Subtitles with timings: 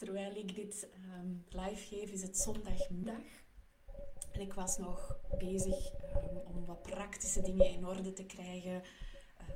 [0.00, 0.88] Terwijl ik dit
[1.18, 3.22] um, live geef, is het zondagmiddag.
[4.32, 8.82] En ik was nog bezig um, om wat praktische dingen in orde te krijgen uh,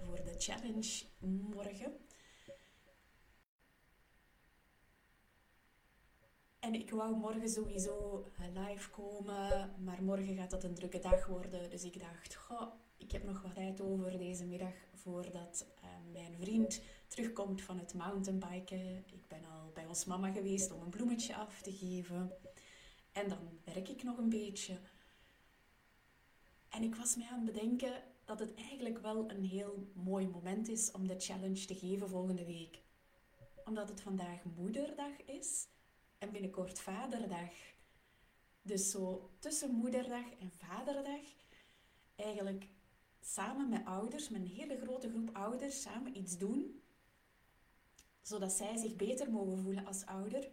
[0.05, 1.05] voor de challenge
[1.55, 1.97] morgen.
[6.59, 11.27] En ik wou morgen sowieso uh, live komen, maar morgen gaat dat een drukke dag
[11.27, 11.71] worden.
[11.71, 16.37] Dus ik dacht, goh, ik heb nog wat tijd over deze middag voordat uh, mijn
[16.41, 16.81] vriend
[17.15, 19.05] terugkomt van het mountainbiken.
[19.07, 22.33] Ik ben al bij ons mama geweest om een bloemetje af te geven.
[23.13, 24.79] En dan werk ik nog een beetje.
[26.69, 30.69] En ik was mij aan het bedenken dat het eigenlijk wel een heel mooi moment
[30.69, 32.79] is om de challenge te geven volgende week.
[33.65, 35.67] Omdat het vandaag moederdag is
[36.19, 37.53] en binnenkort vaderdag.
[38.63, 41.23] Dus zo tussen moederdag en vaderdag
[42.17, 42.69] eigenlijk
[43.21, 46.83] samen met ouders, met een hele grote groep ouders, samen iets doen
[48.25, 50.49] zodat zij zich beter mogen voelen als ouder.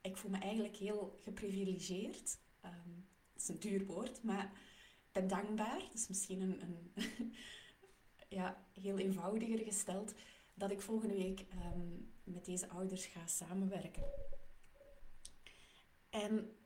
[0.00, 2.38] Ik voel me eigenlijk heel geprivilegeerd.
[2.60, 2.72] Dat
[3.36, 4.44] is een duur woord, maar
[5.06, 5.78] ik ben dankbaar.
[5.78, 6.92] Dat is misschien een,
[8.38, 10.14] ja, heel eenvoudiger gesteld.
[10.54, 14.04] Dat ik volgende week um, met deze ouders ga samenwerken.
[16.10, 16.56] En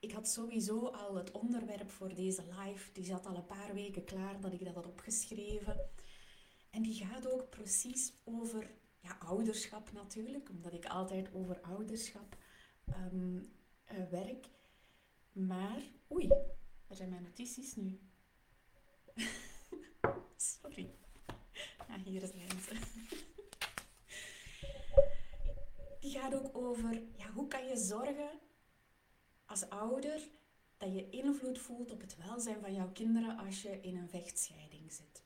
[0.00, 2.92] ik had sowieso al het onderwerp voor deze live.
[2.92, 5.90] Die zat al een paar weken klaar dat ik dat had opgeschreven.
[6.70, 8.70] En die gaat ook precies over
[9.04, 12.36] ja, ouderschap natuurlijk, omdat ik altijd over ouderschap
[12.88, 13.52] um,
[13.92, 14.46] uh, werk.
[15.32, 16.28] Maar, oei,
[16.86, 18.00] waar zijn mijn notities nu?
[20.36, 20.94] Sorry.
[21.88, 22.78] Ja, hier zijn ze.
[26.00, 28.40] Die gaat ook over ja, hoe kan je zorgen
[29.44, 30.28] als ouder
[30.76, 34.92] dat je invloed voelt op het welzijn van jouw kinderen als je in een vechtscheiding
[34.92, 35.23] zit.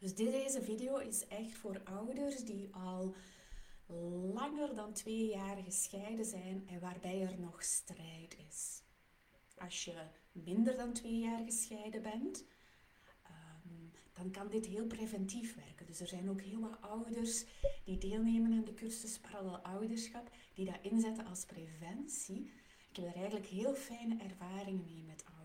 [0.00, 3.14] Dus deze video is echt voor ouders die al
[4.32, 8.82] langer dan twee jaar gescheiden zijn en waarbij er nog strijd is.
[9.58, 12.44] Als je minder dan twee jaar gescheiden bent,
[13.22, 15.86] ehm, dan kan dit heel preventief werken.
[15.86, 17.44] Dus er zijn ook heel wat ouders
[17.84, 22.50] die deelnemen aan de cursus Parallel Ouderschap, die dat inzetten als preventie.
[22.90, 25.39] Ik heb er eigenlijk heel fijne ervaringen mee met ouders.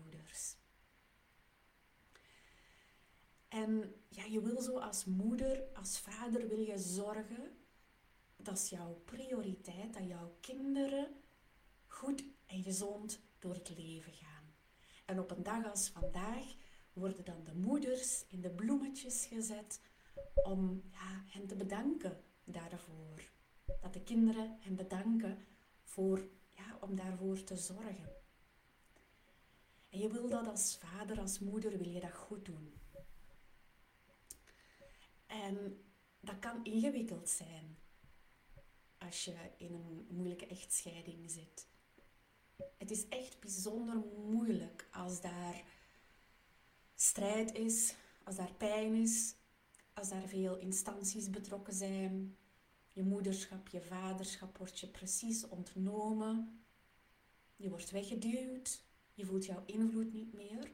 [3.48, 7.56] En ja, je wil zo als moeder, als vader wil je zorgen,
[8.36, 11.08] dat is jouw prioriteit, dat jouw kinderen
[11.86, 14.54] goed en gezond door het leven gaan.
[15.04, 16.54] En op een dag als vandaag
[16.92, 19.80] worden dan de moeders in de bloemetjes gezet
[20.34, 23.30] om ja, hen te bedanken daarvoor.
[23.80, 25.38] Dat de kinderen hen bedanken
[25.82, 28.12] voor, ja, om daarvoor te zorgen.
[29.88, 32.74] En je wil dat als vader, als moeder, wil je dat goed doen.
[35.46, 35.84] En
[36.20, 37.78] dat kan ingewikkeld zijn
[38.98, 41.66] als je in een moeilijke echtscheiding zit.
[42.78, 43.96] Het is echt bijzonder
[44.28, 45.64] moeilijk als daar
[46.94, 49.34] strijd is, als daar pijn is,
[49.94, 52.36] als daar veel instanties betrokken zijn.
[52.92, 56.64] Je moederschap, je vaderschap wordt je precies ontnomen.
[57.56, 58.84] Je wordt weggeduwd.
[59.14, 60.70] Je voelt jouw invloed niet meer.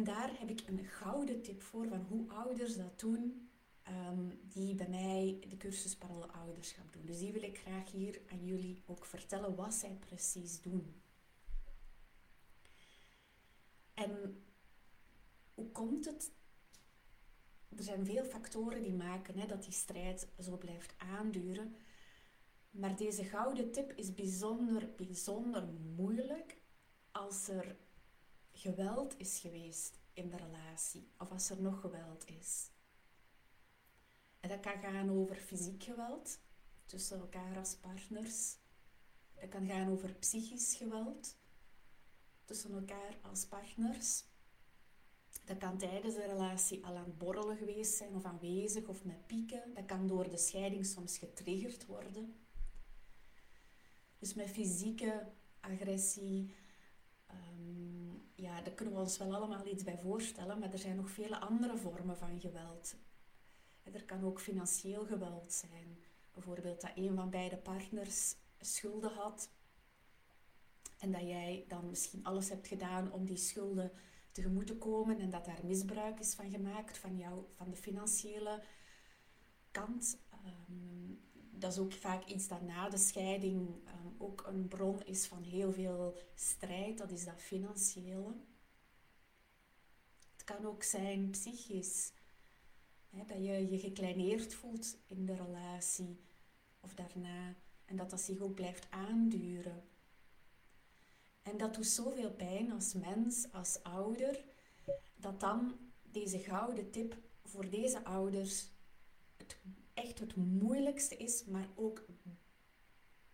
[0.00, 3.50] En daar heb ik een gouden tip voor van hoe ouders dat doen,
[3.82, 7.06] ehm, die bij mij de cursus Parallel Ouderschap doen.
[7.06, 11.02] Dus die wil ik graag hier aan jullie ook vertellen wat zij precies doen.
[13.94, 14.44] En
[15.54, 16.32] hoe komt het?
[17.76, 21.74] Er zijn veel factoren die maken hè, dat die strijd zo blijft aanduren.
[22.70, 26.56] Maar deze gouden tip is bijzonder, bijzonder moeilijk
[27.10, 27.76] als er
[28.60, 32.70] geweld is geweest in de relatie of als er nog geweld is.
[34.40, 36.38] En dat kan gaan over fysiek geweld
[36.86, 38.56] tussen elkaar als partners.
[39.34, 41.36] Dat kan gaan over psychisch geweld
[42.44, 44.24] tussen elkaar als partners.
[45.44, 49.26] Dat kan tijdens de relatie al aan het borrelen geweest zijn of aanwezig of met
[49.26, 49.74] pieken.
[49.74, 52.46] Dat kan door de scheiding soms getriggerd worden.
[54.18, 56.54] Dus met fysieke agressie,
[57.30, 61.10] Ehm, ja, daar kunnen we ons wel allemaal iets bij voorstellen, maar er zijn nog
[61.10, 62.94] vele andere vormen van geweld.
[63.82, 65.98] Er kan ook financieel geweld zijn.
[66.32, 69.50] Bijvoorbeeld dat een van beide partners schulden had
[70.98, 73.92] en dat jij dan misschien alles hebt gedaan om die schulden
[74.32, 78.62] tegemoet te komen en dat daar misbruik is van gemaakt van, jou, van de financiële
[79.70, 80.18] kant.
[80.68, 81.09] Um,
[81.60, 85.42] dat is ook vaak iets dat na de scheiding um, ook een bron is van
[85.42, 86.98] heel veel strijd.
[86.98, 88.34] Dat is dat financiële.
[90.32, 92.12] Het kan ook zijn psychisch.
[93.10, 96.20] dat je je gekleineerd voelt in de relatie
[96.80, 97.54] of daarna.
[97.84, 99.82] En dat dat zich ook blijft aanduren.
[101.42, 104.44] En dat doet zoveel pijn als mens, als ouder,
[105.16, 108.68] dat dan deze gouden tip voor deze ouders
[109.36, 109.56] het,
[110.02, 112.04] echt het moeilijkste is, maar ook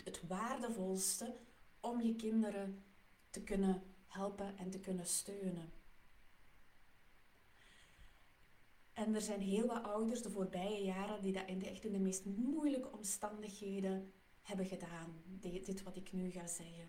[0.04, 1.36] het waardevolste
[1.80, 2.84] om je kinderen
[3.30, 5.72] te kunnen helpen en te kunnen steunen.
[8.92, 11.92] En er zijn heel wat ouders de voorbije jaren die dat in de, echt in
[11.92, 15.22] de meest moeilijke omstandigheden hebben gedaan.
[15.24, 16.88] Dit, wat ik nu ga zeggen.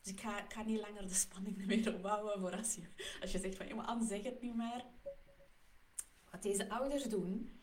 [0.00, 2.82] Dus ik ga, ik ga niet langer de spanning meer opbouwen voor als je,
[3.20, 4.84] als je zegt van, ja maar zeg het niet maar.
[6.30, 7.61] Wat deze ouders doen,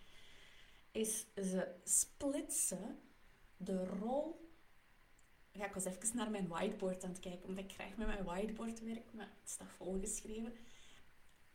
[0.91, 3.00] is ze splitsen
[3.57, 4.47] de rol...
[5.51, 8.24] Ja, ik was even naar mijn whiteboard aan het kijken, omdat ik graag met mijn
[8.24, 10.53] whiteboard werk, maar het staat volgeschreven.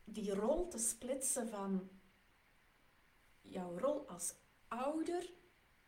[0.04, 1.90] Die rol te splitsen van
[3.40, 4.34] jouw rol als
[4.68, 5.30] ouder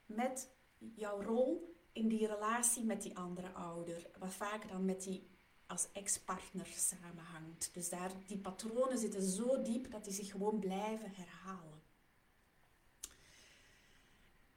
[0.06, 4.10] met jouw rol in die relatie met die andere ouder.
[4.18, 5.28] Wat vaak dan met die
[5.66, 7.70] als ex-partner samenhangt.
[7.72, 11.82] Dus daar, die patronen zitten zo diep dat die zich gewoon blijven herhalen.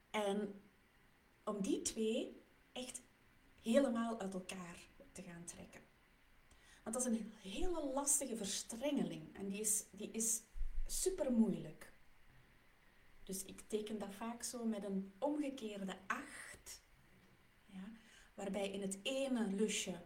[0.09, 0.61] En
[1.43, 2.41] om die twee
[2.71, 3.01] echt
[3.61, 4.77] helemaal uit elkaar
[5.11, 5.81] te gaan trekken.
[6.83, 10.41] Want dat is een hele lastige verstrengeling en die is, die is
[10.85, 11.93] super moeilijk.
[13.23, 16.83] Dus ik teken dat vaak zo met een omgekeerde acht.
[17.65, 17.91] Ja,
[18.33, 20.01] waarbij in het ene lusje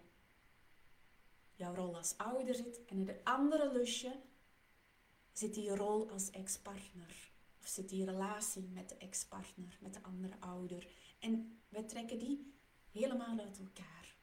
[1.56, 4.22] jouw rol als ouder zit en in het andere lusje
[5.32, 7.33] zit die rol als ex-partner.
[7.64, 10.88] Of zit die relatie met de ex-partner, met de andere ouder.
[11.20, 12.54] En wij trekken die
[12.92, 14.16] helemaal uit elkaar.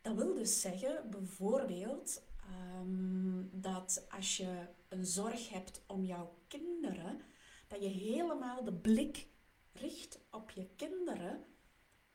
[0.00, 7.20] Dat wil dus zeggen, bijvoorbeeld, ehm, dat als je een zorg hebt om jouw kinderen,
[7.68, 9.26] dat je helemaal de blik
[9.72, 11.44] richt op je kinderen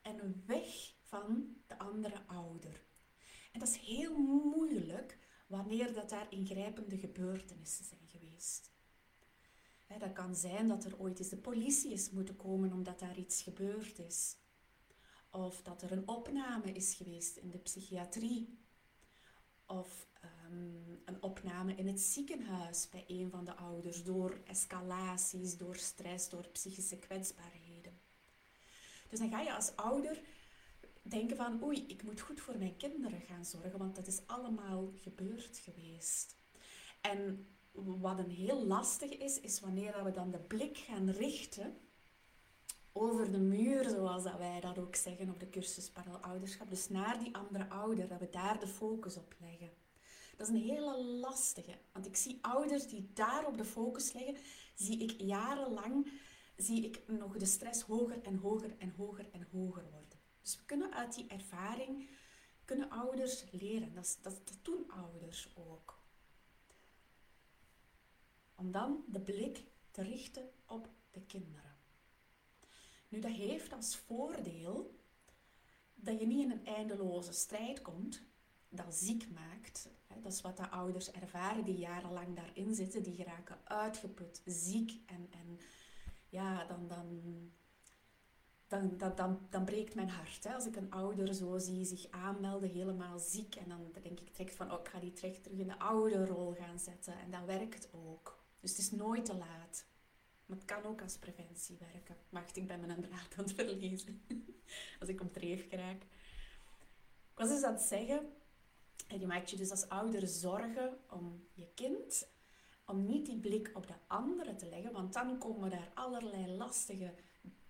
[0.01, 2.83] en weg van de andere ouder.
[3.51, 8.68] En dat is heel moeilijk wanneer dat daar ingrijpende gebeurtenissen zijn geweest.
[9.97, 13.41] Dat kan zijn dat er ooit eens de politie is moeten komen omdat daar iets
[13.41, 14.35] gebeurd is.
[15.31, 18.57] Of dat er een opname is geweest in de psychiatrie.
[19.65, 25.75] Of Ehm, een opname in het ziekenhuis bij een van de ouders door escalaties, door
[25.75, 27.99] stress, door psychische kwetsbaarheden.
[29.09, 30.21] Dus dan ga je als ouder
[31.01, 34.91] denken van oei, ik moet goed voor mijn kinderen gaan zorgen, want dat is allemaal
[34.95, 36.35] gebeurd geweest.
[37.01, 41.77] En wat een heel lastig is, is wanneer we dan de blik gaan richten
[42.91, 46.69] over de muur, zoals dat wij dat ook zeggen op de cursus Ouderschap.
[46.69, 49.69] Dus naar die andere ouder, dat we daar de focus op leggen.
[50.37, 51.77] Dat is een hele lastige.
[51.91, 54.35] Want ik zie ouders die daarop de focus leggen,
[54.75, 56.11] zie ik jarenlang,
[56.55, 60.19] zie ik nog de stress hoger en hoger en hoger en hoger worden.
[60.41, 62.09] Dus we kunnen uit die ervaring,
[62.65, 63.93] kunnen ouders leren.
[63.93, 65.98] Dat, dat, dat doen ouders ook.
[68.59, 71.75] Om dan de blik te richten op de kinderen.
[73.07, 74.99] Nu, dat heeft als voordeel
[75.95, 78.23] dat je niet in een eindeloze strijd komt,
[78.69, 79.89] dat ziek maakt.
[80.23, 83.03] Dat is wat de ouders ervaren die jarenlang daarin zitten.
[83.03, 85.59] Die geraken uitgeput, ziek en, en
[86.29, 87.21] ja, dan, dan,
[88.67, 90.45] dan, dan, dan, breekt mijn hart.
[90.45, 93.55] Als ik een ouder zo zie zich aanmelden, helemaal ziek.
[93.55, 97.19] En dan denk ik direct van, oh, ga die terug in de ouderrol gaan zetten.
[97.19, 98.38] En dat werkt ook.
[98.59, 99.85] Dus het is nooit te laat.
[100.45, 102.17] Maar het kan ook als preventie werken.
[102.29, 104.23] Wacht, ik ben mijn draad aan het verliezen.
[104.99, 106.01] als ik op dreef raak.
[107.31, 108.33] Ik was dus zeggen
[109.09, 112.27] en je maakt je dus als ouder zorgen om je kind,
[112.85, 117.13] om niet die blik op de anderen te leggen, want dan komen daar allerlei lastige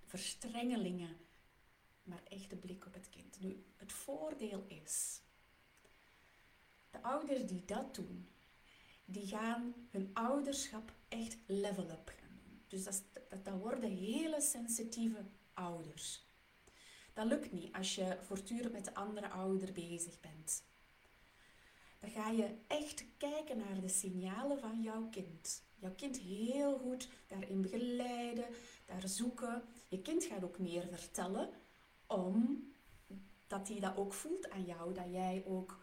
[0.06, 1.18] verstrengelingen,
[2.04, 3.40] maar echt de blik op het kind.
[3.40, 5.22] Nu, het voordeel is,
[6.90, 8.30] de ouders die dat doen,
[9.12, 12.62] die gaan hun ouderschap echt level up gaan doen.
[12.68, 15.24] Dus dat, dat, dat worden hele sensitieve
[15.54, 16.28] ouders.
[17.14, 20.64] Dat lukt niet als je voortdurend met de andere ouder bezig bent
[22.00, 25.64] dan ga je echt kijken naar de signalen van jouw kind.
[25.76, 28.46] Jouw kind heel goed daarin begeleiden,
[28.86, 29.64] daar zoeken.
[29.88, 31.50] Je kind gaat ook meer vertellen,
[32.08, 35.80] omdat hij dat ook voelt aan jou, dat jij ook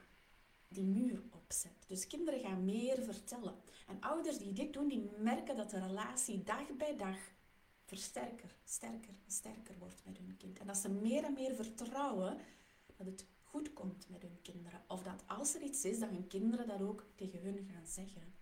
[0.77, 1.85] die muur opzet.
[1.87, 3.55] Dus kinderen gaan meer vertellen.
[3.87, 7.17] En ouders die dit doen, die merken dat de relatie dag bij dag
[7.85, 10.59] versterker, sterker, sterker wordt met hun kind.
[10.59, 12.39] En dat ze meer en meer vertrouwen
[12.97, 14.83] dat het goed komt met hun kinderen.
[14.89, 18.35] Of dat als er iets is, dat hun kinderen dat ook tegen hun gaan zeggen.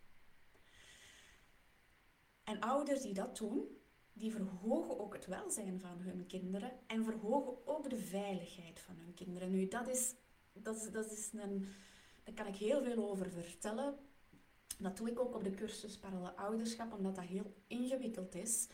[2.45, 3.69] En ouders die dat doen,
[4.13, 9.15] die verhogen ook het welzijn van hun kinderen en verhogen ook de veiligheid van hun
[9.15, 9.51] kinderen.
[9.51, 10.15] Nu, dat is,
[10.53, 11.69] dat is, dat is een,
[12.25, 13.99] daar kan ik heel veel over vertellen.
[14.79, 18.69] Dat doe ik ook op de cursus Parallel Ouderschap, omdat dat heel ingewikkeld is.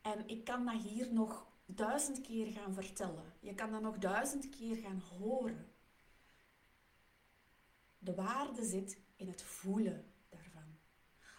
[0.00, 3.32] En ik kan dat hier nog duizend keer gaan vertellen.
[3.40, 5.72] Je kan dat nog duizend keer gaan horen.
[7.98, 10.78] De waarde zit in het voelen daarvan.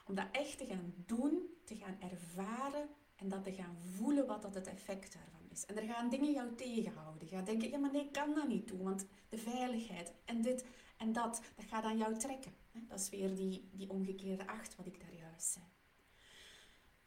[0.05, 4.41] Om dat echt te gaan doen, te gaan ervaren en dat te gaan voelen wat
[4.41, 5.65] dat het effect daarvan is.
[5.65, 7.27] En er gaan dingen jou tegenhouden.
[7.27, 10.41] Je gaat denken, ja maar nee, ik kan dat niet doen, want de veiligheid en
[10.41, 10.65] dit
[10.97, 12.53] en dat, dat gaat aan jou trekken.
[12.71, 15.65] Dat is weer die, die omgekeerde acht wat ik daar juist zei.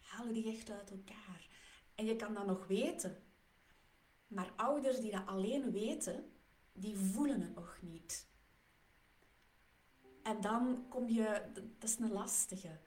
[0.01, 1.49] Halen die echt uit elkaar.
[1.95, 3.23] En je kan dat nog weten.
[4.27, 6.33] Maar ouders die dat alleen weten,
[6.73, 8.27] die voelen het nog niet.
[10.23, 11.43] En dan kom je,
[11.79, 12.79] dat is een lastige.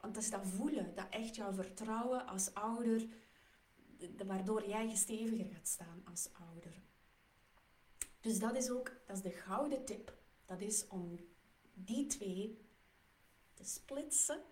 [0.00, 3.06] Want dat is dat voelen, dat echt jouw vertrouwen als ouder,
[4.26, 6.82] waardoor jij gesteviger gaat staan als ouder.
[8.20, 10.21] Dus dat is ook, dat is de gouden tip.
[10.52, 11.18] Dat is om
[11.74, 12.58] die twee
[13.54, 14.42] te splitsen.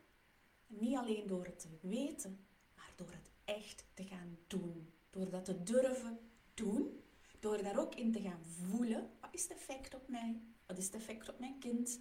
[0.67, 4.93] Niet alleen door het te weten, maar door het echt te gaan doen.
[5.11, 6.19] Door dat te durven
[6.55, 7.01] doen.
[7.41, 9.11] Door daar ook in te gaan voelen.
[9.21, 10.41] Wat is het effect op mij?
[10.67, 12.01] Wat is het effect op mijn kind?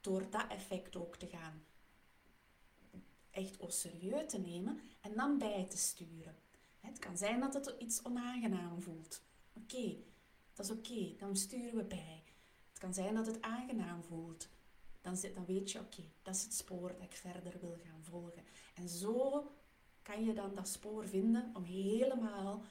[0.00, 1.64] Door dat effect ook te gaan
[3.30, 6.36] echt au serieus te nemen en dan bij te sturen.
[6.80, 9.22] Het kan zijn dat het iets onaangenaam voelt.
[9.52, 9.96] Oké,
[10.54, 12.29] dat is oké, dan sturen we bij.
[12.80, 14.48] Kan zijn dat het aangenaam voelt.
[15.00, 18.44] Dan, dan weet je, oké, dat is het spoor dat ik verder wil gaan volgen.
[18.74, 19.50] En zo
[20.02, 22.64] kan je dan dat spoor vinden om helemaal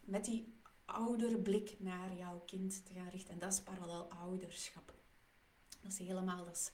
[0.00, 3.32] met die ouderblik naar jouw kind te gaan richten.
[3.32, 4.94] En dat is parallel ouderschap.
[5.80, 6.72] Dat is helemaal dat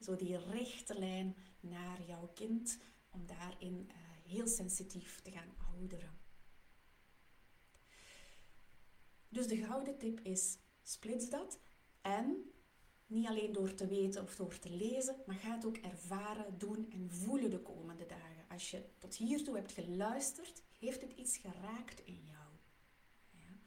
[0.00, 2.78] zo die rechte lijn naar jouw kind,
[3.10, 3.94] om daarin uh,
[4.32, 6.18] heel sensitief te gaan ouderen.
[9.28, 10.58] Dus de gouden tip is,
[10.88, 11.58] splits dat
[12.00, 12.52] en
[13.06, 16.90] niet alleen door te weten of door te lezen, maar ga het ook ervaren, doen
[16.90, 18.44] en voelen de komende dagen.
[18.48, 22.48] Als je tot hiertoe hebt geluisterd, heeft het iets geraakt in jou.
[23.30, 23.58] Ja?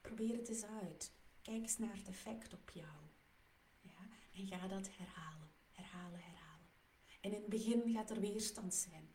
[0.00, 1.12] Probeer het eens uit.
[1.42, 2.98] Kijk eens naar het effect op jou.
[3.80, 4.08] Ja?
[4.32, 6.68] En ga dat herhalen, herhalen, herhalen.
[7.20, 9.08] En in het begin gaat er weerstand zijn.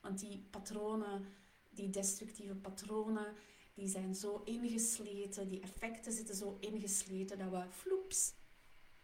[0.00, 1.26] Want die patronen,
[1.70, 3.34] die destructieve patronen,
[3.76, 8.34] die zijn zo ingesleten, die effecten zitten zo ingesleten dat we floeps,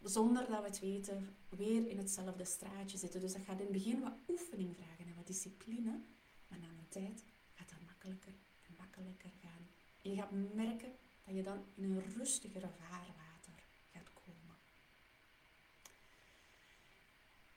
[0.03, 3.21] zonder dat we het weten, weer in hetzelfde straatje zitten.
[3.21, 6.01] Dus dat gaat in het begin wat oefening vragen en wat discipline.
[6.49, 7.25] Maar na een tijd
[7.55, 9.69] gaat dat makkelijker en makkelijker gaan.
[10.03, 10.93] En je gaat merken
[11.25, 13.22] dat je dan in een rustigere vaarwater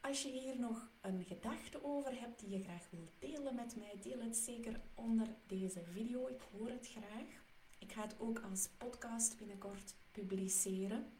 [0.08, 4.00] Als je hier nog een gedachte over hebt die je graag wilt delen met mij,
[4.02, 6.28] deel het zeker onder deze video.
[6.28, 7.44] Ik hoor het graag.
[7.80, 11.12] Ik ga het ook als podcast binnenkort publiceren.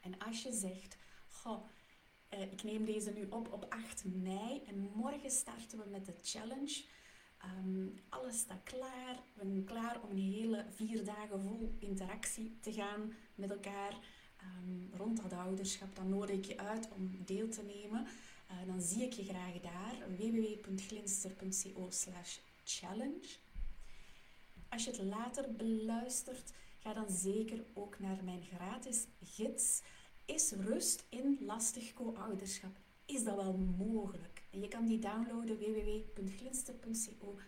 [0.00, 0.96] En als je zegt,
[1.28, 1.66] goh,
[2.28, 6.14] eh, ik neem deze nu op op 8 mei en morgen starten we met de
[6.22, 6.84] challenge.
[7.44, 9.22] Um, alles staat klaar.
[9.34, 13.98] We zijn klaar om een hele vier dagen vol interactie te gaan met elkaar.
[14.36, 14.85] Ehm,
[15.32, 18.06] ouderschap, dan nodig ik je uit om deel te nemen.
[18.50, 21.88] Uh, dan zie ik je graag daar, www.glinster.co
[22.64, 23.36] challenge.
[24.68, 29.82] Als je het later beluistert, ga dan zeker ook naar mijn gratis gids.
[30.24, 32.76] Is rust in lastig co-ouderschap?
[33.06, 34.42] Is dat wel mogelijk?
[34.50, 37.38] En je kan die downloaden www.glinster.co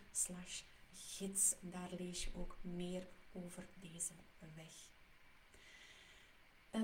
[0.93, 1.55] gids.
[1.61, 4.13] Daar lees je ook meer over deze
[4.55, 4.98] weg.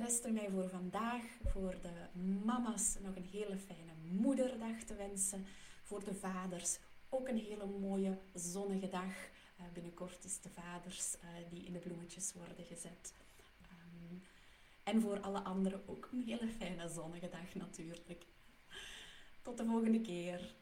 [0.05, 5.45] Rest mij voor vandaag, voor de mama's, nog een hele fijne moederdag te wensen.
[5.83, 6.77] Voor de vaders
[7.09, 9.13] ook een hele mooie zonnige dag.
[9.59, 13.13] Uh, binnenkort is de vaders uh, die in de bloemetjes worden gezet.
[13.61, 14.21] Um,
[14.83, 18.25] en voor alle anderen ook een hele fijne zonnige dag natuurlijk.
[19.41, 20.53] Tot de volgende keer.